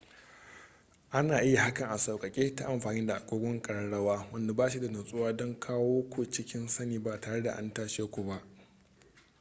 ana 1.11 1.37
iya 1.41 1.43
yin 1.43 1.55
hakan 1.57 1.89
a 1.89 1.97
sauƙaƙe 1.97 2.55
ta 2.55 2.65
amfani 2.65 3.05
da 3.05 3.15
agogon 3.15 3.61
ƙararrawa 3.61 4.27
wanda 4.31 4.53
ba 4.53 4.69
shi 4.69 4.79
da 4.81 4.87
nutsuwa 4.87 5.33
don 5.33 5.59
kawo 5.59 6.09
ku 6.09 6.29
cikin 6.31 6.67
sani 6.69 6.99
ba 6.99 7.19
tare 7.19 7.41
da 7.43 7.53
an 7.55 7.73
tashe 7.73 8.07
ku 8.11 8.23
ba 8.23 8.43